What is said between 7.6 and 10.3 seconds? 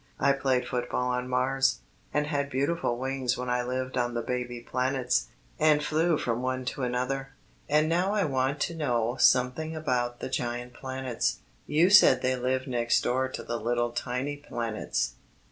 and now I want to know something about the